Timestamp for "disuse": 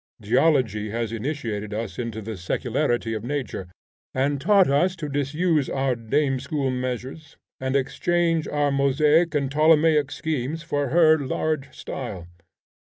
5.07-5.69